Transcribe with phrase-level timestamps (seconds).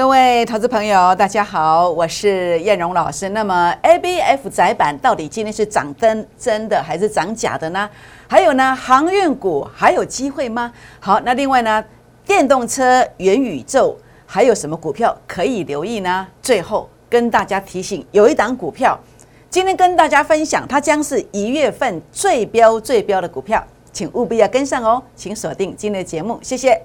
[0.00, 3.28] 各位投资朋友，大家好，我是燕荣老师。
[3.28, 7.86] 那么 A B F 窄板到底今天是涨真真的还是涨假的呢？
[8.26, 10.72] 还有呢，航运股还有机会吗？
[11.00, 11.84] 好，那另外呢，
[12.24, 13.94] 电动车、元宇宙
[14.24, 16.26] 还有什么股票可以留意呢？
[16.40, 18.98] 最后跟大家提醒，有一档股票
[19.50, 23.62] 今天跟大家分享，它将是一月份最标最标的股票，
[23.92, 26.82] 请务必要跟上哦，请锁定今天的节目，谢谢。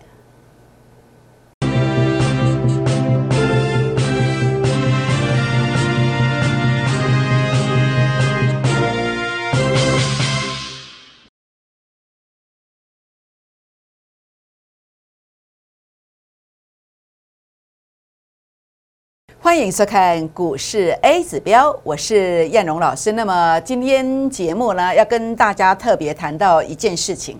[19.55, 23.13] 欢迎收看股市 A 指标，我是燕荣老师。
[23.13, 27.39] 那么今天节目呢，要跟大家特别谈到一件事情，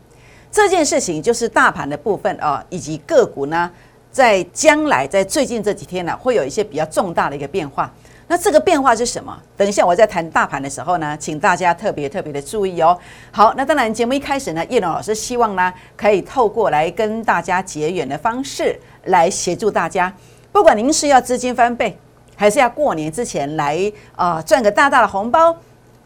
[0.50, 3.70] 这件事情就是大盘的部分啊，以及个股呢，
[4.14, 7.94] 在将来在最近这几天呢，会有一些比较重大的一个变化。
[8.30, 9.38] 那这个变化是什么？
[9.58, 12.98] 等一下我在谈大盘的时候呢，请大家特别特别的注意哦。
[13.30, 20.12] 好，那当然节目一开始呢，叶龙老师希望呢，可以透过来跟大家结缘的方式来协助大家。
[20.54, 21.98] 不管您是要资金翻倍，
[22.36, 25.56] 还是要过年之前来啊赚个大大的红包，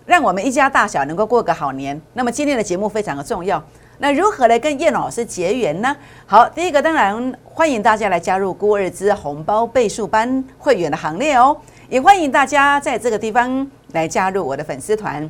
[0.05, 1.99] 让我们一家大小能够过个好年。
[2.13, 3.61] 那么今天的节目非常的重要。
[4.01, 5.93] 那如何来跟叶老师结缘呢？
[6.25, 11.57] 好，第一个当然欢迎大家来加入郭二之红包倍数班会员的行列哦，
[11.89, 15.29] 也欢迎大家在这个地方来加入我的粉丝团，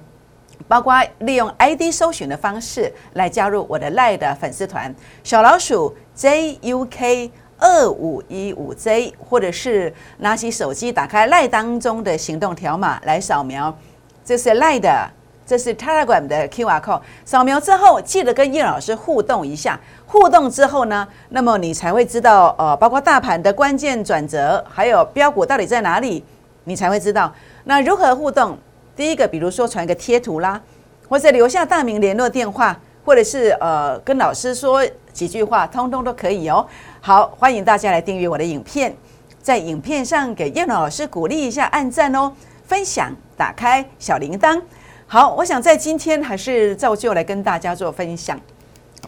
[0.68, 7.32] 包括利用 ID 搜寻的方式来加入我的赖的粉丝团，小老鼠 JUK。
[7.60, 13.76] 二五一五 Z，或者是拿起手机打开赖当中的行动条码来扫描，
[14.24, 15.10] 这是赖的，
[15.46, 17.02] 这是 Telegram 的 QR code。
[17.26, 19.80] 扫描之后，记得跟叶老师互动一下。
[20.06, 26.24] 互动之后呢，那么你才会知道，呃，包括大盘的关键转折，还有标股到底在哪里，
[26.64, 27.32] 你才会知道。
[27.66, 28.58] 那如何互动？
[28.96, 30.62] 第一个，比如说传个贴图啦，
[31.08, 36.66] 或者留下大名、联络电话，或者是呃跟老师说几句话，通通都可以哦。
[37.02, 38.94] 好，欢迎大家来订阅我的影片，
[39.42, 42.30] 在影片上给叶老师鼓励一下，按赞哦，
[42.66, 44.62] 分享，打开小铃铛。
[45.08, 48.38] 好，我想在今天还是照旧来跟大家做分享。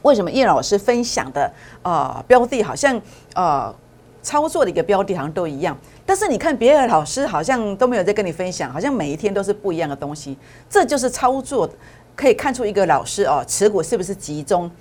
[0.04, 1.52] 为什么叶老师分享的
[1.82, 3.00] 呃标的好像
[3.36, 3.76] 呃
[4.24, 10.38] 操作的一个标的好像都一样，但是你看别的老师好像都没有在跟你分享，好像每一天都是不一样的东西。
[10.70, 11.70] 这就是操作
[12.16, 14.72] 可以看出一个老师哦持股是不是集中。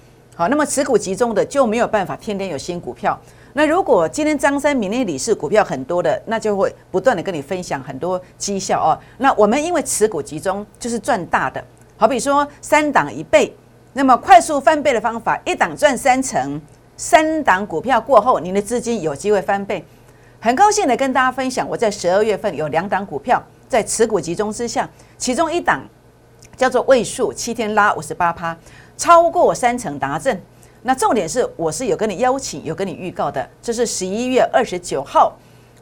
[0.40, 3.20] 好，那么持股集中的就没有办法天天有新股票。
[3.52, 8.98] 那如果今天张三、明天李四股票很多的，那就会不断的跟你分享很多绩效哦。
[9.18, 11.62] 那我们因为持股集中，就是赚大的。
[11.98, 13.54] 好比说三档一倍，
[13.92, 16.58] 那么快速翻倍的方法，一档赚三成，
[16.96, 19.84] 三档股票过后，您的资金有机会翻倍。
[20.40, 25.82] 很高兴的跟大家分享，我在十二月份有两档股票在持股集中之下，其中一档
[26.56, 28.56] 叫做位数，七天拉五十八趴。
[29.00, 30.38] 超过三成达阵，
[30.82, 35.34] 那重点是我是有跟你邀请，有跟你预告的，这是十一月二十九号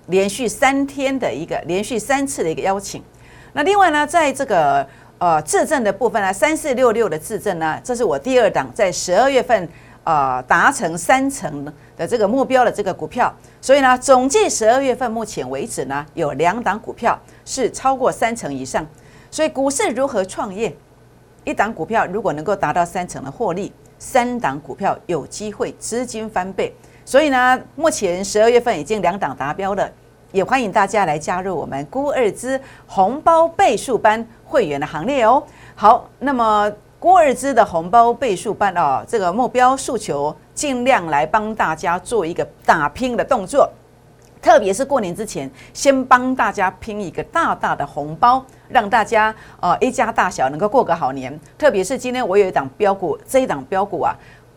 [0.07, 3.03] 连续三天的一个连续三次的一个邀请。
[3.55, 4.87] 那另外呢，在这个
[5.19, 9.69] 呃质证的部分呢，三四六六的质证呢，这是我第二档在十二月份
[10.05, 11.65] 呃达成三成
[11.97, 13.35] 的这个目标的这个股票。
[13.61, 18.87] 所以呢，总计十二月份目前为止呢，有两档股票是超过三成以上。
[19.29, 20.73] 所以股市如何创业？
[21.45, 26.75] 一档股票如果能够达到三成的获利，三档股票有机会资金翻倍。
[27.05, 29.91] 所以呢，目前十二月份已经两档达标了，
[30.31, 35.43] 也欢迎大家来加入我们孤二资红包倍数班会员的行列哦。
[35.75, 43.71] 好，那么孤二资的红包倍数班哦，这个目标诉求尽量来帮大家做一个打拼的动作。
[44.43, 51.39] 特别是过年之前，先帮大家拼一个大大的红包，让大家呃一家大小能够过个好年。
[51.57, 54.17] 特别是今天我有一档标股，这一档标股啊，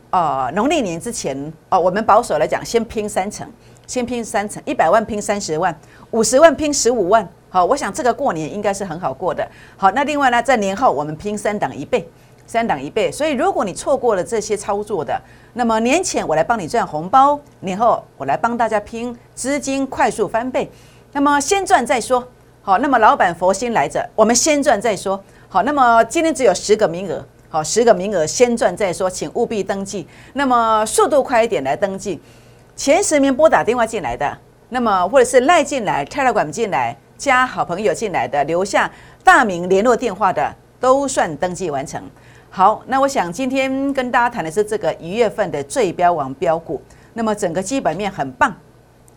[0.09, 3.47] 呃农历年之前哦，我们保守来讲，先拼三成，
[3.87, 5.75] 先拼三成，一百万拼三十万，
[6.11, 7.27] 五十万拼十五万。
[7.49, 9.47] 好，我想这个过年应该是很好过的。
[9.77, 12.07] 好，那另外呢，在年后我们拼三档一倍。
[12.47, 15.17] 三档一倍，所以如果你错过了这些操作的，
[15.53, 20.69] 那么年前我来帮你赚红包，年后我来帮大家拼资金快速翻倍。
[21.13, 22.27] 那么先赚再说，
[22.63, 25.21] 好，那么老板佛心来着，我们先赚再说。
[25.49, 30.07] 好，那么今天只有十个名额，好，十个名额先赚再说，请务必登记。
[30.33, 32.21] 那么速度快一点来登记，
[32.75, 34.37] 前十名拨打电话进来的，
[34.69, 38.89] 那么或者是赖进来、泰来管进来、加好朋友进来的，留下
[39.23, 41.99] 大名联络电话的，都算登记完成。
[42.51, 46.79] 好，那我想今天跟大家谈的是这个一月份的最标王标股。
[47.13, 48.55] 那么整个基本面很棒，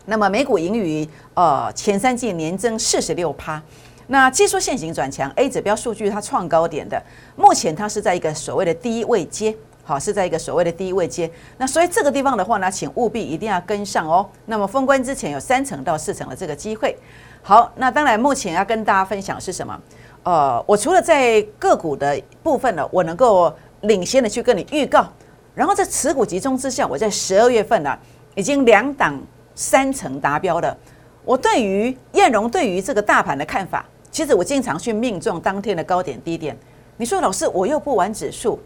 [0.06, 3.62] 那么美股盈余呃前三季年增四十六趴。
[4.06, 7.02] 那技术线型转强，A 指标数据它创高点的，
[7.36, 11.30] 目前它是在一个所谓的低位阶，好是在一个所谓的低位阶。
[11.56, 14.28] 那所以这个地方的话呢，请务必一定要跟上哦。
[14.44, 16.94] 那么封关之前有三成到四成的这个机会。
[17.40, 19.80] 好，那当然目前要跟大家分享是什么？
[20.22, 23.50] 呃，我除了在个股的部分呢，我能够
[23.82, 25.06] 领先的去跟你预告，
[25.54, 27.98] 然后在持股集中之下，我在十二月份呢，
[28.34, 29.18] 已经两档
[29.54, 30.76] 三成达标的。
[31.24, 33.84] 我对于燕荣对于这个大盘的看法。
[34.10, 36.56] 其实我经常去命中当天的高点低点。
[36.98, 38.60] 你说老师，我又不玩指数，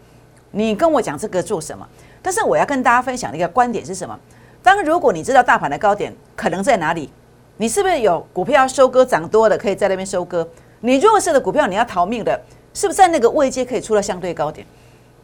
[0.51, 1.87] 你跟我讲这个做什么？
[2.21, 4.15] 但是我要跟大家分享的一个观点是什么？
[4.61, 7.09] 当如果你知道大盘的高点可能在哪里，
[7.57, 10.47] 你是不是有股票要收割涨多的，可以在那边收割？
[10.81, 12.39] 你弱势的股票你要逃命的，
[12.75, 14.67] 是不是在那个位阶可以出到相对高点？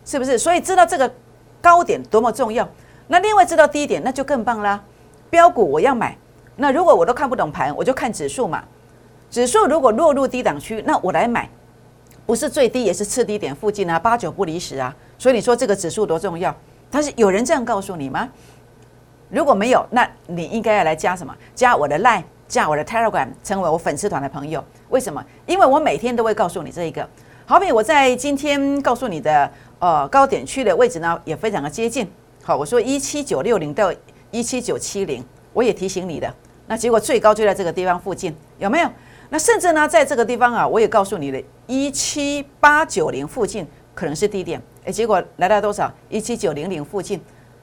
[0.03, 0.39] 是不是？
[0.39, 1.13] 所以知道这个
[1.61, 2.67] 高点多么重要。
[3.09, 4.83] 那另外知道低点，那就更棒啦。
[5.35, 6.17] 标股我要买，
[6.55, 8.63] 那如果我都看不懂盘，我就看指数嘛。
[9.29, 11.49] 指数如果落入低档区，那我来买，
[12.25, 14.95] 不是最低也是次低点附近啊，八九不离十啊。
[15.17, 16.55] 所以你说这个指数多重要？
[16.89, 18.29] 但是有人这样告诉你吗？
[19.29, 21.35] 如果没有，那你应该要来加什么？
[21.53, 24.63] 加我的 Line，加我的 Telegram，成为我粉丝团的朋友。
[24.87, 25.21] 为什么？
[25.45, 27.05] 因为我每天都会告诉你这一个。
[27.45, 32.09] 好比我在今天告诉你的呃高点区的位置呢，也非常的接近。
[32.41, 33.91] 好，我说一七九六零到
[34.31, 35.23] 一七九七零，
[35.53, 36.33] 我也提醒你的。
[36.67, 38.89] 那结果最高就在这个地方附近，有没有？
[39.29, 45.91] 那甚至呢，在这个地方啊，我也告诉你了，一七八九零附近可能是低点，诶，结果来到多少？
[46.09, 47.19] 一七九零零附近。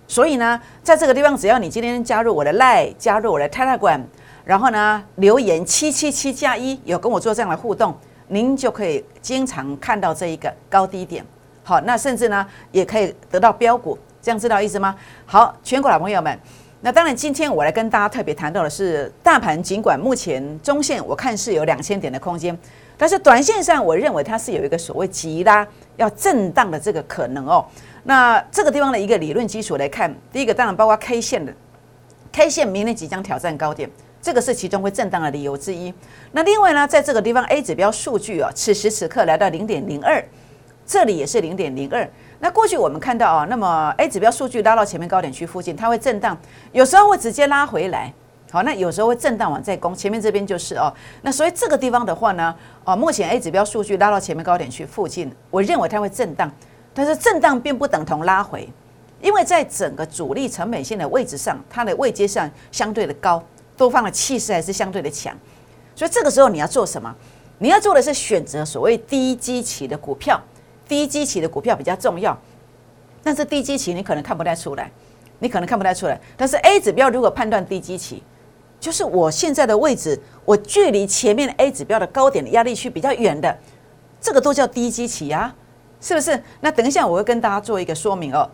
[0.09, 4.03] 所以呢，在这个地方，只要你今天加入我的 Line，加入我的 Telegram，
[4.45, 7.97] 然后呢留言七七七加一，有跟我做这样的互动，
[8.29, 11.25] 您就可以经常看到这一个高低点。
[11.63, 14.95] 好，那甚至呢，也可以得到标股，这样知道意思吗？
[15.27, 16.39] 好，全国老朋友们。
[16.85, 22.57] 那当然，今天我来跟大家特别谈到的是，大盘尽管目前中线我看是有两千点的空间，
[22.97, 25.67] 但是短线上我认为它是有一个所谓急拉
[25.97, 27.65] 要震荡的这个可能哦。
[28.05, 31.53] 那这个地方的一个理论基础来看，第一个当然包括 K 线的
[32.33, 33.89] ，K 线明天即将挑战高点，
[34.21, 35.95] 这个是其中会震荡的理由之一。
[36.33, 40.21] 那另外呢，在这个地方 A 指标数据啊，此时此刻来到零点零二，
[40.85, 42.09] 这里也是零点零二。
[42.43, 46.37] 那过去我们看到啊，那么 A 指标数据拉到前面高点区附近，它会震荡，
[46.73, 48.13] 有时候会直接拉回来。
[48.51, 50.93] 好，那有时候会震荡往再攻，前面这边就是哦。
[51.23, 52.53] 那所以这个地方的话呢，
[52.83, 56.51] 哦，目前 A 指标数据拉到前面高点区附近，我认为它会震荡，
[56.93, 58.69] 但是震荡并不等同拉回，
[59.21, 63.41] 因为在整个主力成本线的位置上，它的位阶上相对的高，
[63.77, 65.33] 多方的气势还是相对的强，
[65.95, 67.15] 所以这个时候你要做什么？
[67.59, 70.41] 你要做的是选择所谓低基期的股票。
[70.93, 72.39] 低基期的股票比较重要，
[73.23, 74.93] 但是低基期你可能看不太出来，
[75.39, 76.21] 你可能看不太出来。
[76.37, 78.23] 但是 A 指标如果判断低基期，
[78.79, 83.59] 就是我现在的位置，我距离前面 A 指标的高点的压力区比较远的，
[84.21, 85.55] 这个都叫低基期啊，
[85.99, 86.39] 是不是？
[86.61, 88.47] 那等一下我会跟大家做一个说明哦。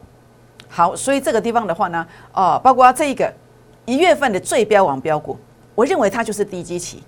[0.69, 3.35] 好，所以这个地方的话呢，哦，包括这一个
[3.85, 5.37] 一月份的最标王标股，
[5.75, 7.02] 我认为它就是低基期。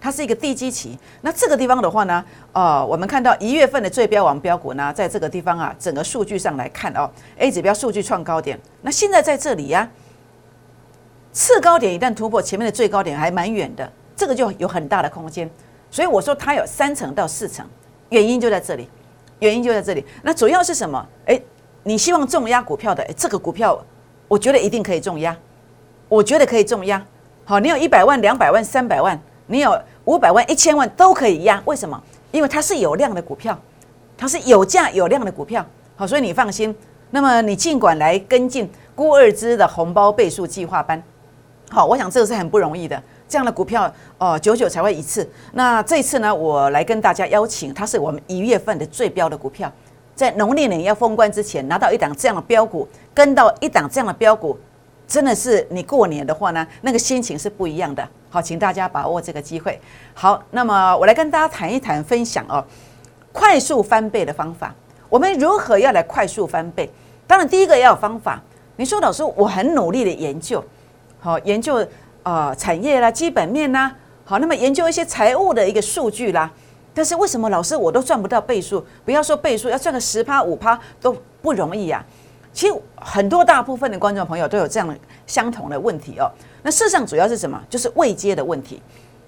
[0.00, 9.90] 它是一个低基期，那这个地方的话呢，呃，我们看到一月份的最标王标股呢，在这个地方啊，整个数据上来看哦，A 指标数据创高点，那现在在这里呀，
[11.32, 15.50] 次高点一旦突破前面的最高点还蛮远的，这个就有很大的空间，
[15.90, 17.66] 所以我说它有三层到四层，
[18.10, 18.88] 原因就在这里，
[19.40, 21.04] 原因就在这里，那主要是什么？
[21.26, 21.40] 哎，
[21.82, 23.76] 你希望重压股票的，哎，这个股票
[24.28, 25.36] 我觉得一定可以重压，
[26.08, 27.04] 我觉得可以重压，
[27.44, 29.20] 好，你有一百万、两百万、三百万。
[29.50, 32.02] 你有五百万、一千万都可以压，为什么？
[32.32, 33.56] 因为它是有量的股票，
[34.16, 35.62] 它是有价有量的股票，
[35.96, 36.74] 好，所以你放心。
[37.10, 41.02] 那么你尽管来跟进郭二之的红包倍数计划班，
[41.70, 45.28] 好，我想这个是很不容易的，这样的股票哦，久久才会一次。
[45.52, 49.70] 那这次呢，我来跟大家邀请，它是我们一月份的最标的股票，
[50.14, 54.58] 在农历年要封关之前拿到一档这样的标股，跟到一档这样的标股。
[55.08, 58.06] 真的是你过年的话呢，那个心情是不一样的。
[58.28, 59.80] 好，请大家把握这个机会。
[60.12, 62.62] 好，那么我来跟大家谈一谈，分享哦，
[63.32, 64.74] 快速翻倍的方法。
[65.08, 66.90] 我们如何要来快速翻倍？
[67.26, 68.38] 当然，第一个要有方法。
[68.76, 70.62] 你说老师，我很努力的研究，
[71.18, 71.84] 好研究
[72.22, 76.50] 啊产业啦、基本面啦，好，那么研究一些财务的一个数据啦。
[76.92, 78.84] 但是为什么老师我都赚不到倍数？
[79.06, 82.04] 不要说倍数，要赚个十趴五趴都不容易呀。
[82.52, 86.30] 其实很多大部分的观众朋友都有这样的相同的问题哦。
[86.62, 87.62] 那事实上主要是什么？
[87.70, 88.82] 就是未接的问题。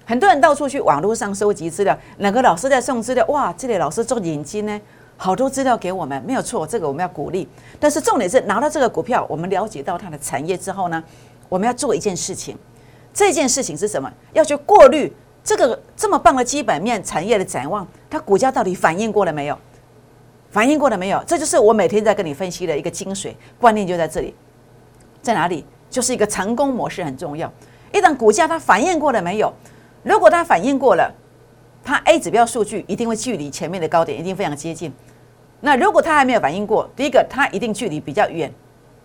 [0.05, 3.25] 很多人到处去网络上收集资料，哪个老师在送资料？
[3.27, 4.81] 哇，这里老师做眼睛呢，
[5.15, 7.47] 好多资料给我们，没有错，这个我们要鼓励。
[7.79, 11.01] 但是重点是拿到这个股票，我们了解到它的产业之后呢，
[11.47, 12.57] 我们要做一件事情，
[13.13, 14.11] 这件事情是什么？
[14.33, 15.13] 要去过滤
[15.43, 19.57] 这个这么棒的基本面产业的展望，它股价到底反应过了没有？
[20.51, 21.23] 反应过了没有？
[21.25, 24.35] 这就是我每天在跟你分析的一个精髓观念，就在这里，
[25.21, 25.65] 在哪里？
[25.89, 27.51] 就是一个成功模式很重要。
[27.93, 29.51] 一旦股价它反应过了没有？
[30.03, 31.13] 如果它反应过了，
[31.83, 34.93] 它 A 指标数据一定会距离前面的高点一定非常接近。
[35.59, 38.51] 那如果它还没有反应过，第一个它一定距离比较远。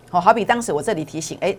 [0.09, 1.55] 好，好比当时我这里提醒，哎，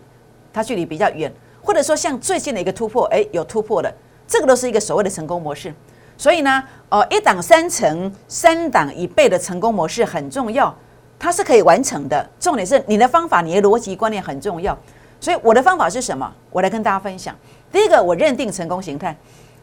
[0.52, 3.92] 它距离比较远，或者说像最近的一个突破，哎，有突破了，
[4.26, 5.74] 这个都是一个所谓的成功模式。
[6.18, 10.76] 所以呢，呃，一档三成、三档一倍的成功模式很重要，
[11.16, 12.28] 它是可以完成的。
[12.40, 14.76] 重点是你的方法、你的逻辑观念很重要。
[15.20, 16.30] 所以我的方法是什么？
[16.50, 17.34] 我来跟大家分享。
[17.70, 19.16] 第一个，我认定成功形态，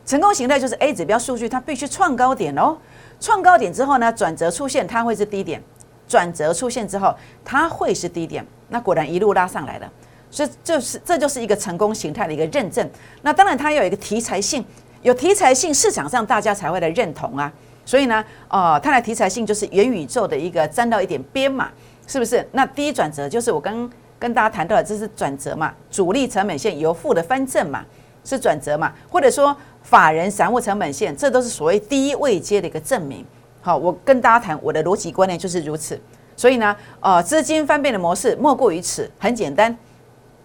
[0.06, 2.78] 成功形态就是 A 指标数据它必须创高点哦，
[3.20, 5.62] 创高点之后呢，转折出现它会是低点，
[6.08, 8.46] 转折出现之后它会是低点。
[8.70, 9.92] 那果然一路拉上来了，
[10.32, 12.90] 所以就是这就是一个成功形态的一个认证。
[13.22, 14.66] 那当然它要有一个题材性，
[15.06, 17.52] 有题材性，市场上大家才会来认同啊。
[17.86, 21.70] 所以呢，呃，它的题材性就是元宇宙的一个沾到一点边嘛，
[22.08, 22.44] 是不是？
[22.54, 27.86] 那第一转折就是我刚跟大家谈到的，这是转折嘛，主力成本线由负的翻正嘛，
[28.24, 33.24] 是转折嘛，或者说法人散户成本线，这都是所谓第一位阶的一个证明。
[33.62, 36.02] 好，我跟大家谈我的逻辑观念就是如此。
[36.36, 39.78] 所以呢，呃，资金翻倍的模式莫过于此，很简单，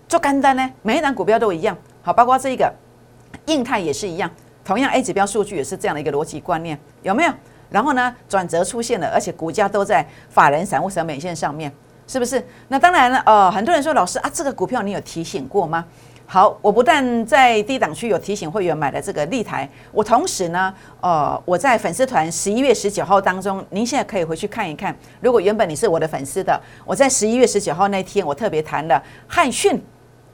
[0.07, 2.71] 做干单呢，每一档股票都一样，好，包括这一个，
[3.47, 4.31] 印泰也是一样，
[4.65, 7.33] 同样 A 指标数据也是这样的一个逻辑观念，有没有？
[7.71, 11.73] 然后呢，转折出现了，而且股价都在法人散户成本线上面，
[12.07, 12.45] 是不是？
[12.67, 15.85] 那当然了，呃，很多人说老师啊，这个股票你有提醒过吗？
[16.27, 24.97] 好，我不但在低档区有提醒会员买的这个立台，我同时呢，呃，我在粉丝团十一月十九号当中，您现在可以回去看一看。
[25.21, 29.81] 如果原本你是我的粉丝的，我在十一月十九号那天，我特别谈了汉讯，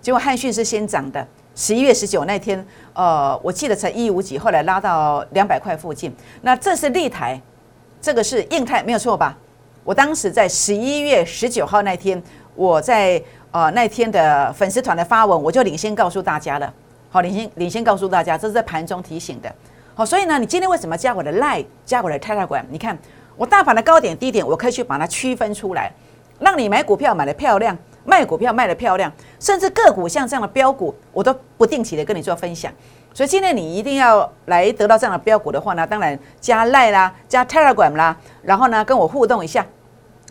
[0.01, 1.27] 结果汉讯是先涨的。
[1.57, 6.15] 十一月十九那天，呃，我记得才一五几，后来拉到两百块附近。
[6.43, 7.41] 那这是立台，
[8.01, 9.37] 这个是硬泰，没有错吧？
[9.83, 12.23] 我当时在十一月十九号那天，
[12.55, 13.21] 我在。
[13.53, 16.71] 呃，那天的粉丝团的发文，我就领先告诉大家了。
[17.09, 19.51] 好，领先领先告诉大家，这是在盘中提醒的。
[19.95, 22.65] 好，所以呢，你今天为什么加我的 Line，加我的 Telegram？
[22.69, 22.99] 你看，
[23.35, 25.91] 我大盘的高点低点，我可以去把它区分出来，
[26.39, 27.75] 让你买股票买的漂亮，
[28.07, 32.73] 卖股票卖的漂亮，甚至个股像这样的标股，我都不定期的跟你做分享。
[33.13, 39.67] 所以今天你一定要来得到这样的标股的话呢，当然加 Line 啦，加 Telegram 啦，然后呢跟我互动一下。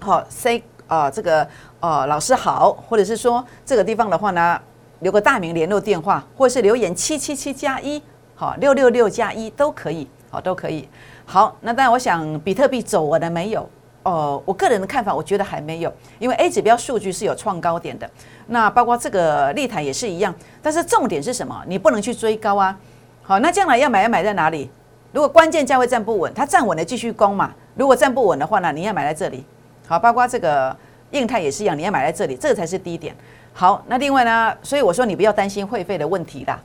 [0.01, 1.48] 好，say 啊这个。
[1.82, 4.60] 哦，老师好，或者是说这个地方的话呢，
[5.01, 8.01] 留个大名联络电话，或者是留言七七七加一，
[8.34, 10.89] 好六六六加一都可以，好都可以。
[11.25, 13.70] 好，那当然我想比特币走完了没有？
[14.05, 18.09] 哦，我个人的看法，我觉得还没有，因为 A 指标数据是有创高点的，
[18.47, 20.33] 那包括这个立台也是一样。
[20.62, 21.62] 但是重点是什么？
[21.67, 22.77] 你不能去追高啊。
[23.21, 24.69] 好，那将来要买要买在哪里？
[25.12, 27.53] 如果关键价位站不稳，它站稳了继续攻嘛。
[27.75, 29.43] 如果站不稳的话呢，你要买在这里。
[29.88, 30.75] 好，包括这个。
[31.12, 33.15] 硬态也是一样，你要买在这里，这个才是低点。
[33.53, 36.59] 好，那另外呢，所以我说你不要担心会费的问题啦，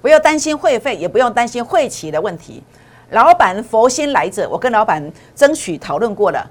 [0.00, 2.62] 不要担心会费，也不用担心会期的问题。
[3.10, 6.48] 老板佛心来者，我跟老板争取讨论过了，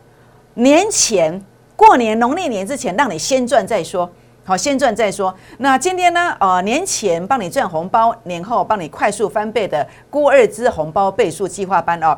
[0.56, 1.42] 年前
[1.76, 4.10] 过年农历年之前，让你先赚再说。
[4.44, 5.34] 好，先赚再说。
[5.60, 6.36] 那今天呢？
[6.40, 12.18] 呃，年前帮你赚红包，年后帮你快速翻倍的孤二支红包倍数计划班哦。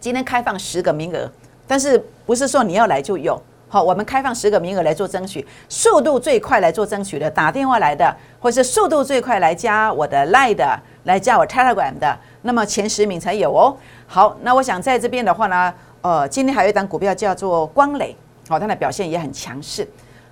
[0.00, 1.30] 今天开放十个名额，
[1.66, 3.40] 但是不是说你要来就有。
[3.68, 13.76] 好，我们开放十个名额来做争取，速度最快来做争取的，打电话来的，或是速度最快来加我的 Line 的，来加我 Telegram 的，那么前十名才有哦。
[14.08, 18.16] 好，那我想在这边的话呢，呃，今天还有一档股票叫做光磊，
[18.48, 19.86] 好，它的表现也很强势，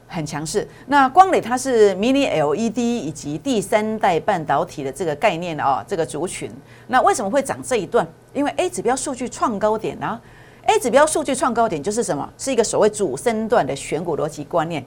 [0.06, 0.66] 很强势。
[0.87, 6.50] 那光磊它是 Mini LED 以及第三代半导体的这个概念哦，这个族群，
[6.87, 8.06] 那为什么会涨这一段？
[8.32, 10.18] 因为 A 指标数据创高点呢
[10.64, 12.26] ？A 指标数据创高点就是什么？
[12.38, 14.82] 是一个所谓主升段的选股逻辑观念。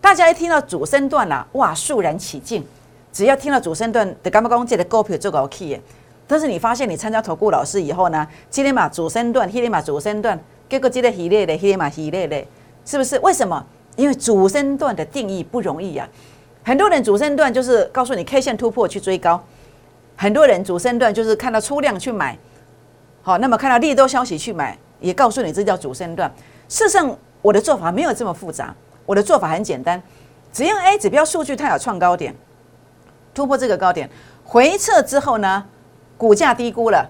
[0.00, 2.62] 大家一听到主升段啦，哇，肃然起敬。
[3.10, 5.80] 只要听到主升段的干巴公界的股票做高 key，
[6.28, 12.46] 但是你发现你参加投顾老师以后呢，今天嘛主升段，今天嘛主升段，结果今天系列的，今天嘛系列的，
[12.84, 13.18] 是不是？
[13.20, 13.64] 为什么？
[13.96, 16.08] 因为主升段的定义不容易呀。
[16.62, 19.42] 很多人主升段就是告诉你 K 线突破去追高，
[20.16, 22.38] 很多人主升段就是看到出量去买，
[23.22, 24.78] 好，那么看到利多消息去买。
[25.00, 26.28] 也告诉你，这叫主升段。
[26.68, 28.74] 事实上，我的做法没有这么复杂。
[29.06, 30.02] 我的做法很简单，
[30.52, 32.34] 只要 A 指标数据它有创高点，
[33.32, 34.10] 突破这个高点，
[34.44, 35.64] 回撤之后呢，
[36.18, 37.08] 股价低估了，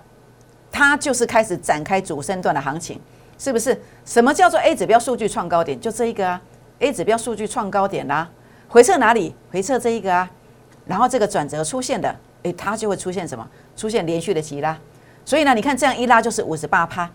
[0.70, 3.00] 它就是开始展开主升段的行情，
[3.36, 3.76] 是不是？
[4.04, 5.80] 什么叫做 A 指标数据创高点？
[5.80, 6.40] 就这一个啊
[6.78, 8.28] ，A 指标数据创高点啦，
[8.68, 9.34] 回撤哪里？
[9.50, 10.30] 回撤这一个啊，
[10.86, 13.48] 然后这个转折出现的，诶，它就会出现什么？
[13.74, 14.78] 出现连续的急拉。
[15.24, 17.10] 所以呢，你看这样一拉就是五十八趴。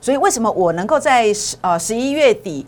[0.00, 2.66] 所以为什么我能够在十呃十一月底、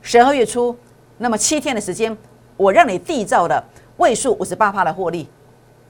[0.00, 0.74] 十二月初，
[1.18, 2.16] 那么七天的时间，
[2.56, 3.62] 我让你缔造的
[3.98, 5.28] 位数五十八趴的获利，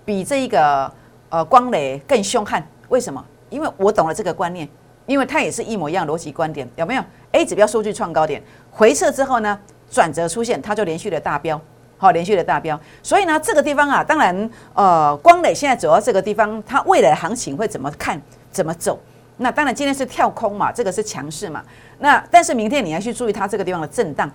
[0.04, 0.92] 比这一个
[1.34, 2.64] 呃光磊更凶悍？
[2.88, 3.24] 为什么？
[3.50, 4.68] 因为我懂了这个观念，
[5.06, 9.58] 因为它也是一模一样逻辑观点，有没有？A 指标数据创高点回撤之后呢，
[9.90, 11.60] 转折出现，它就连续的大标。
[11.96, 18.20] 好，连续的大标，所以呢，这个地方啊，当然，呃，光磊现在走到这个地方，它未来的行情会怎么看，
[18.52, 19.00] 怎么走？
[19.38, 21.64] 那当然，今天是跳空嘛，这个是强势嘛。
[21.98, 24.30] 那但是明天你要去注意它这个地方的震荡。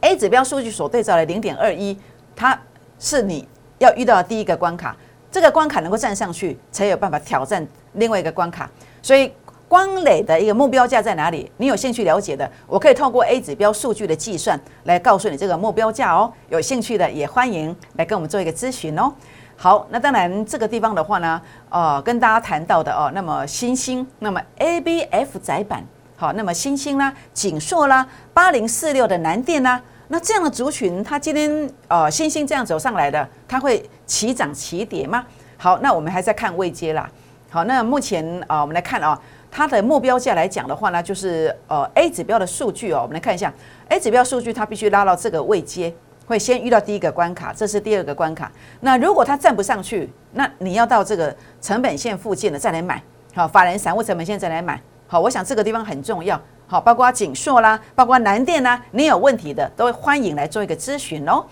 [0.00, 1.98] A 指标数据所对照的零点二一，
[2.36, 2.56] 它
[2.98, 4.94] 是你要遇到的第一个关卡，
[5.34, 8.70] 这个关卡能够站上去，才有办法挑战另外一个关卡，
[9.02, 9.32] 所以。
[9.66, 11.50] 光磊的一个目标价在哪里？
[11.56, 16.32] 你有兴趣了解的，我可以透过 A 指标数据的计算来告诉你这个目标价哦。
[16.48, 19.12] 有兴趣的也欢迎来跟我们做一个咨询哦。
[19.56, 25.82] 好，那当然这个地方的话呢，呃，跟大家谈到的哦，那么新兴，那么 ABF 窄板，
[26.14, 35.24] 好，那么新兴啦，锦硕啦，八零四六的南电啦，那这样的族群，它今天呃新兴这样走上来的，它会齐涨齐跌吗？
[35.56, 37.10] 好，那我们还在看位阶啦。
[37.50, 39.20] 好，那目前啊，我们来看啊。
[39.56, 43.54] 它的目标价来讲的话呢，就是呃 A 指标的数据哦，我们来看一下
[43.88, 45.94] A 指标数据，它必须拉到这个位阶，
[46.26, 48.50] 会先遇到第一个关卡，这是第二个关卡。
[48.80, 53.00] 那如果它站不上去，那你要到这个成本线附近的再来买，
[53.32, 61.46] 好，法人散户成本线再来买，好，我想这个地方很重要，好，包括锦硕啦，包括南电啦，你有问题的都欢迎来做一个咨询哦。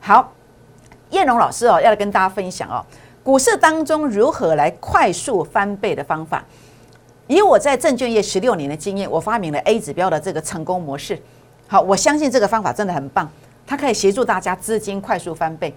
[0.00, 0.32] 好，
[1.14, 2.84] 叶龙老师哦，要来跟大家分享哦，
[3.22, 6.44] 股市当中如何来快速翻倍的方法。
[7.28, 11.16] 以我在证券业十六年的经验，我发明了 A 指标的这个成功模式。
[11.68, 13.30] 好，我相信这个方法真的很棒，
[13.64, 15.72] 它可以协助大家资金快速翻倍。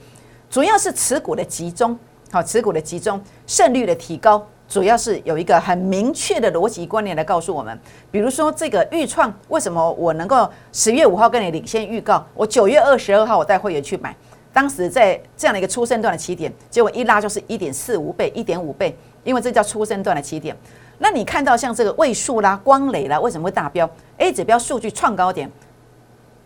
[0.50, 1.98] 主要是持股的集中，
[2.32, 7.80] 好，持股的集中，胜率的提高，主要是有一个很明确的逻辑观念来告诉我们。
[8.10, 14.14] 比如说这个预创，为什么我能够十月五号跟你领先预告，我九月二十二号我带会员去买，
[14.58, 20.58] 当时在这样的一个出生段的起点，结果一拉就是一点四五倍、一点五倍，因为这叫出生段的起点。
[20.98, 25.48] 那你看到像这个位数啦、光磊啦，为什么会大标？A 指标数据创高点，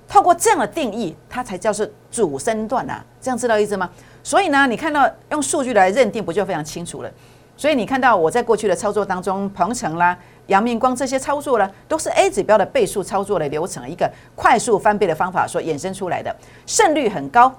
[0.10, 3.90] 透过这样的定义，它才叫是主升段啊，这样知道意思吗？
[4.22, 7.10] 所以呢，你看到用数据来认定，不就非常清楚了？
[7.56, 17.50] 所以你看到我在过去的操作当中，鹏程啦、阳明光这些操作呢，都是 A 指标的倍数操作的流程，一个快速翻倍的方法所衍生出来的，胜率很高，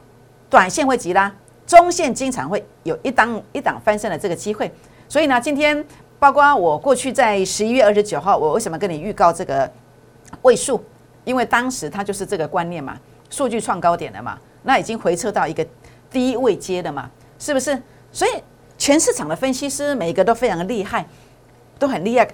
[0.53, 1.35] 短线会急拉，
[1.67, 4.71] 中线经常会有一档一档翻身的这个机会。
[5.09, 5.83] 所以呢，今天。
[6.19, 9.69] 包括我过去在十一月二十九号，我为什么跟你预告这个
[10.43, 10.81] 位数？
[11.25, 12.97] 因为当时它就是这个观念嘛，
[13.29, 15.67] 数据创高点了嘛，那已经回撤到一个
[16.13, 17.11] 低位阶了嘛，
[17.41, 17.77] 是不是？
[18.13, 18.31] 所以
[18.79, 21.05] 全市场的分析师每一个都非常的厉害，
[21.77, 22.29] 都很厉害。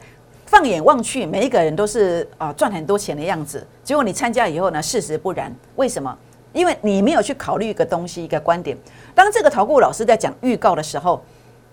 [0.45, 3.67] 放眼望去，每一个人都是啊赚很多钱的样子。
[3.83, 5.51] 结果你参加以后呢，事实不然。
[5.77, 6.15] 为什么？
[6.53, 8.77] 因为你没有去考虑一个东西，一个观点。
[9.15, 11.23] 当这个投顾老师在讲预告的时候，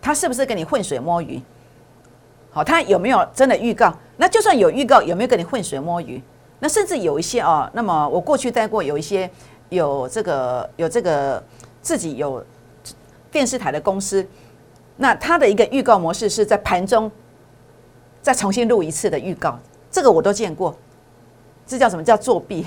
[0.01, 1.41] 他是不是跟你浑水摸鱼？
[2.51, 3.93] 好，他有没有真的预告？
[4.17, 6.21] 那就算有预告，有没有跟你浑水摸鱼？
[6.59, 9.29] 那甚至有一些啊，那么我过去带过有一些
[9.69, 11.43] 有这个有这个
[11.81, 12.43] 自己有
[13.29, 14.25] 电视台的公司，
[14.95, 17.11] 那他的一个预告模式是在盘中
[18.21, 19.59] 再重新录一次的预告，
[19.91, 20.73] 这个我都见过。
[21.67, 22.65] 这叫什么叫作弊？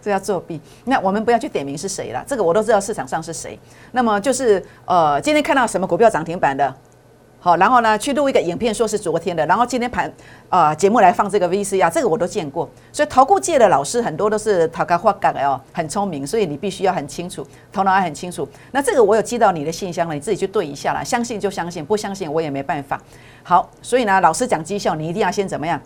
[0.00, 0.60] 这叫作弊。
[0.84, 3.58] 那我们不要去点名是谁了，这个我都知道市场上是谁。
[3.92, 6.74] 那么就是呃，今天看到什么股票涨停板的？
[7.40, 10.12] 好，然后呢，去录一个影片，说是昨天的，然后今天盘
[10.48, 12.68] 啊节目来放这个 VCR，这个我都见过。
[12.92, 18.46] 所以投顾界的老师很多都是讨价还价哦，很聪明，所以你必须要很清楚，头脑还很清楚。
[18.72, 21.04] 那这个我有寄到你的信箱了，你自己去对一下啦。
[21.04, 23.00] 相信就相信，不相信我也没办法。
[23.44, 25.80] 好，所以呢，老师讲绩效，你一定要先怎么样？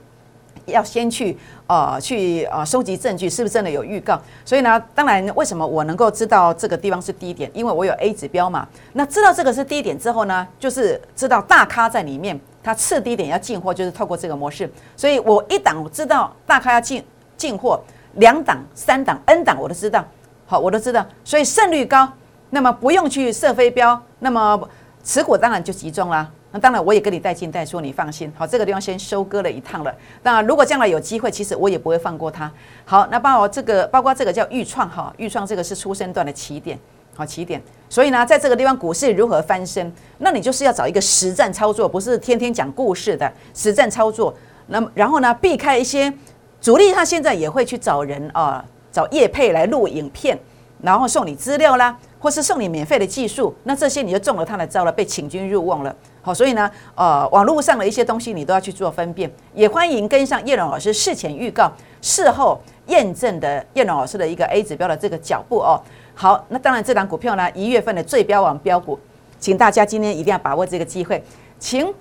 [0.66, 4.20] 要先去呃去呃收集证据，是不是真的有预告？
[4.44, 7.50] 所以呢，当然为什么我能够知道这个地方是低点？
[7.52, 8.66] 因为我有 A 指标嘛。
[8.92, 14.70] 那知道这个是低点之后呢，就是知道大咖在里面，它次低点要进货，就是透过这个模式。
[14.96, 17.04] 所以我一档知道大咖要进
[17.36, 17.80] 进货，
[18.14, 20.04] 两档、三档、N 档我都知道，
[20.46, 21.04] 好，我都知道。
[21.24, 22.08] 所以胜率高，
[22.50, 24.68] 那么不用去设飞镖，那么
[25.02, 26.30] 持股当然就集中啦。
[26.52, 28.30] 那当然，我也跟你带进带出，你放心。
[28.36, 29.94] 好，这个地方先收割了一趟了。
[30.22, 32.52] 那如果将来有机会，其实我也不会放过它。
[32.84, 36.78] 好，那包括这个，包括这个叫预创哈，预创这个是出生段的起点，
[37.14, 37.60] 好起点。
[37.88, 44.34] 所以呢，在这个地方股市如何翻身，那你就是要找一个实战操作，不是天天讲故事的实战操作。
[44.66, 46.12] 那么，然后呢，避开一些
[46.60, 48.62] 主力，他现在也会去找人啊，
[48.92, 50.38] 找叶配来录影片。
[50.82, 55.94] 然后送你资料啦，或是送你免费的技术，那这些你就中了他的招了，被请君入瓮了。
[56.22, 65.80] 好，所以呢，呃，网络上的一些东西你都要去做分辨，也欢迎跟上叶龙老师事前预告、事后验证的叶龙老师的一个 A 指标的这个脚步哦。
[66.14, 68.98] 好，那当然这档股票呢，一月份的最标王标股，
[69.38, 71.22] 请大家今天一定要把握这个机会，
[71.58, 71.92] 请。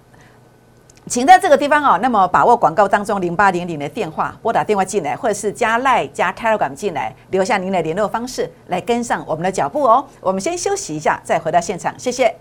[1.07, 10.05] 请在这个地方哦，那么把握广告当中零八零零的电话，拨打电话进来，或者是加赖加 Telegram 进来，留下您的联络方式，来跟上我们的脚步哦。
[10.19, 12.36] 我们先休息一下，再回到现场，谢谢。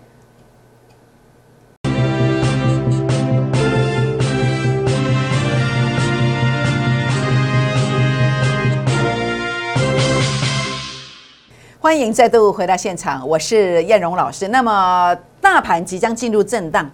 [11.91, 14.47] 欢迎再度回到现场，我是燕荣老师。
[14.47, 16.89] 那么大盘即将进入震荡。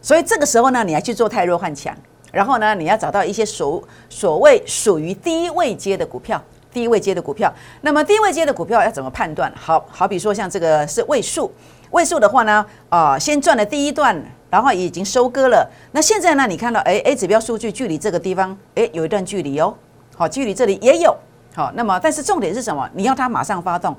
[0.00, 1.92] 所以这个时候呢，你要去做太弱换强，
[2.30, 6.40] 然后呢，你要找到一些所所谓属于低位阶的股票，
[6.72, 7.52] 低位阶的股票。
[7.80, 9.52] 那么低位阶的股票要怎么判断？
[9.56, 11.50] 好好比说像这个是位数，
[11.90, 14.16] 位数的话呢，啊，先赚了第一段，
[14.48, 15.68] 然后已经收割了。
[15.90, 19.74] 那现在呢，你看到哎 A 指标数据距离这个地方哎有一段距离哦，
[20.14, 21.12] 好，距离这里也有
[21.56, 21.72] 好。
[21.74, 22.88] 那么但是重点是什么？
[22.94, 23.96] 你要它马上发动，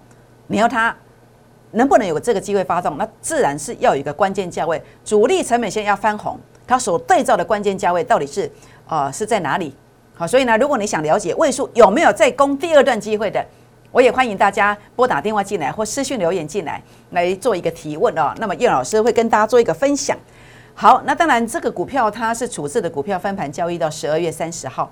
[0.48, 0.96] 你要它。
[1.76, 3.00] 能不能有这个机会发动？
[3.00, 8.48] 那自然是要有一个关键价位，主力成本线要翻红，它所对照的关键价位到底是
[8.88, 9.76] 呃是在哪里？
[10.14, 13.44] 好，所以呢，如果你想了解位数有没有再攻第二段机会的，
[13.92, 16.80] 我也欢迎大家拨打电话进来或私讯留言进来
[17.10, 18.32] 来做一个提问哦。
[18.38, 20.16] 那么叶老师会跟大家做一个分享。
[20.76, 24.92] 好，那当然这个股票它是处置的股票，分盘交易到十二月三十号。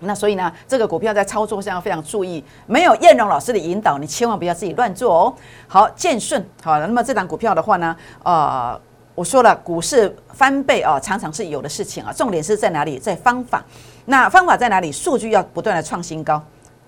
[0.00, 5.34] 那所以呢，这个股票在操作上要非常注意，没有燕荣老师的引导，你千万不要自己乱做哦。
[5.66, 8.80] 好，建顺，好，那么这档股票的话呢，呃，
[9.14, 12.98] 我说了，股市翻倍啊，常常是有的事情啊，重点是在哪里？
[12.98, 13.64] 在方法。
[14.04, 14.92] 那方法在哪里？
[14.92, 16.40] 数据要不断的创新高，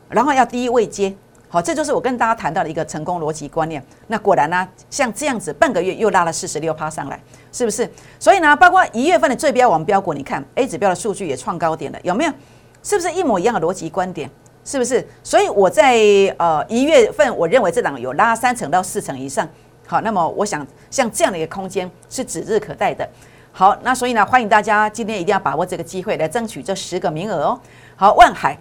[0.09, 1.13] 然后要低位接，
[1.49, 3.85] 好，这就是我跟大家谈到的一个成功逻辑观念。
[4.07, 7.21] 那果然呢，像这样子，半个月又拉了四十六趴上来，
[7.53, 7.91] 是不是？
[8.19, 12.33] 所以呢，包括一月份的最标王标股，你看 A 指标的数据也创高点了，有没有？
[12.83, 14.31] 是不是一模一样的逻辑观点？
[14.63, 15.05] 是不是？
[15.25, 15.97] 所以我在
[16.39, 19.49] 呃一月份，我认为这档有拉三成到四成以上。
[19.87, 23.09] 好，那么我想像这样的一个空间是指日可待的。
[23.53, 27.61] 好，那所以呢，欢迎大家今天一定要把握这个机会来争取这十个名额哦。
[27.97, 28.57] 好，万海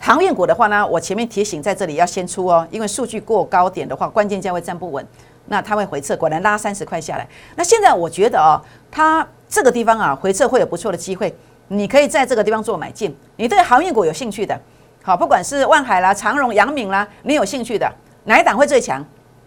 [0.00, 5.06] 航运股的话呢，我前面提醒在这里要先出哦，因为数据过高点的话，关键价位站不稳，
[5.46, 7.28] 那它会回撤，果然拉三十块下来。
[7.56, 8.56] 那现在我觉得哦，
[8.90, 11.34] 它这个地方啊回撤会有不错的机会。
[11.68, 14.58] 你可以在这个地方做买进，你对航运股有兴趣的，
[15.02, 17.90] 好，不管是万海啦、长荣、阳明啦，你有兴趣的
[18.24, 19.04] 哪一档会最强？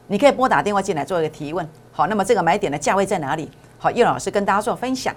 [0.08, 1.67] 你可以拨打电话进来做一个提问。
[1.91, 3.49] 好，那么这个买点的价位在哪里？
[3.77, 5.13] 好，叶老师跟大家做分享。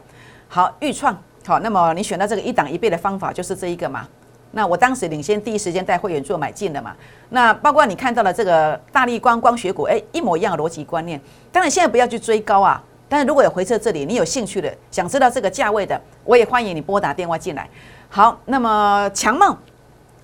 [0.48, 4.06] 好，预创，好，那么你选到这个一档一倍的方法就是这一个嘛？
[4.52, 6.94] 那我当时领先第一时间带会员做买进的嘛？
[7.28, 11.20] 那包括你看到了这个大力光光学股，哎，一模一样的逻辑观念。
[11.52, 12.82] 当然现在不要去追高啊。
[13.10, 17.68] 但是如果有回撤这里，你有兴趣的，想知道这个价位的，我也欢迎你拨打电话进来。
[18.08, 19.58] 好，那么强茂，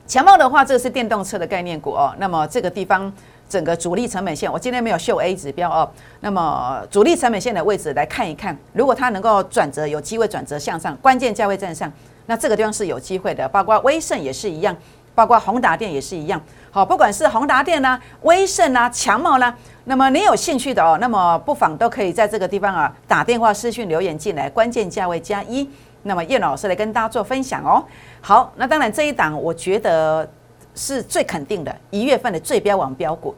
[0.06, 2.14] 强茂的话，这是电动车的概念股哦。
[2.18, 3.12] 那么这个地方
[3.48, 5.90] 整个主力成本线，我今天没有秀 A 指标哦。
[6.20, 11.92] 那么主力成本线的位置来看一看，如果它能够转折，有机会转折向上，关键价位站上，
[12.26, 13.48] 那这个地方是有机会的。
[13.48, 14.76] 包括威盛也是一样，
[15.12, 16.40] 包括宏达电也是一样。
[16.70, 19.52] 好，不管是宏达电啦、威盛啦、强茂啦。
[19.88, 25.68] 那么你有兴趣的哦，那么不妨都可以在这个地方啊打电话、私讯、留言进来，关键价位加一。
[26.02, 27.84] 那么叶老师来跟大家做分享哦。
[28.20, 30.28] 好，那当然这一档我觉得
[30.74, 33.32] 是最肯定的，一月份的最标王标股，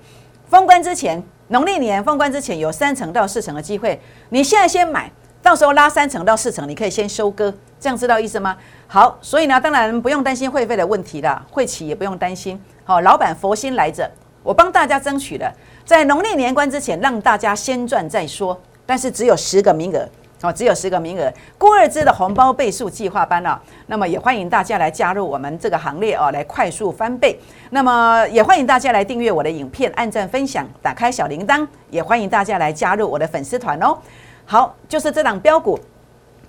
[0.48, 8.56] 封关之前，农历年封关之前有三成到四成的机会，你现在先买，到时候拉三成到四成，你可以先收割，这样知道意思吗？
[8.86, 12.58] 好，所以呢，当然不用担心会费的问题了，会期也不用担心。
[12.84, 14.10] 好，老板佛心来着，
[14.42, 15.52] 我帮大家争取了。
[15.88, 18.60] 在农历年关之前，让大家先赚再说。
[18.84, 20.06] 但是只有十个名额，
[20.42, 21.32] 哦，只有十个名额。
[21.56, 27.40] 郭二芝的红包倍数计划班啊，那么也欢迎大家来加入我们这个行列哦，来快速翻倍。
[27.70, 31.66] 那么也欢迎大家来订阅我的影片，按赞分享，打开小铃铛。
[31.88, 33.96] 也欢迎大家来加入我的粉丝团哦。
[34.44, 35.80] 好，就是这档标股，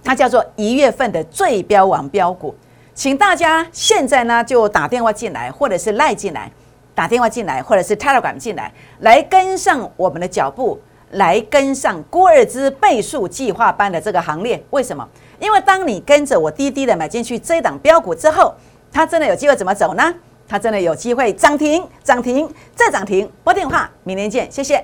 [0.04, 2.54] 它叫做一月份的最标王标股，
[2.93, 6.52] 请大家现在呢就打电话进来，或者是赖进来。
[6.99, 10.77] 打电话进来，或者是 Telegram 进来，来跟上我们的脚步，
[11.12, 14.62] 来跟上郭二之倍数计划班的这个行列。
[14.71, 15.07] 为什么？
[15.39, 18.53] 因为当你跟着我滴滴的买进去这档标股之后，
[18.91, 20.13] 它真的有机会怎么走呢？
[20.45, 23.31] 它真的有机会涨停、涨停再涨停。
[23.45, 24.83] 拨电话，明天见，谢谢。